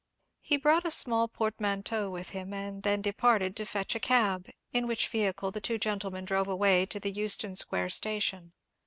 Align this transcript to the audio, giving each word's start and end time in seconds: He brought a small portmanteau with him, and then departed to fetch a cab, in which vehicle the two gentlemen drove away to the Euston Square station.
He 0.41 0.57
brought 0.57 0.83
a 0.87 0.89
small 0.89 1.27
portmanteau 1.27 2.09
with 2.09 2.29
him, 2.29 2.55
and 2.55 2.81
then 2.81 3.03
departed 3.03 3.55
to 3.55 3.65
fetch 3.67 3.93
a 3.93 3.99
cab, 3.99 4.49
in 4.71 4.87
which 4.87 5.07
vehicle 5.09 5.51
the 5.51 5.61
two 5.61 5.77
gentlemen 5.77 6.25
drove 6.25 6.47
away 6.47 6.87
to 6.87 6.99
the 6.99 7.11
Euston 7.11 7.55
Square 7.55 7.89
station. 7.89 8.53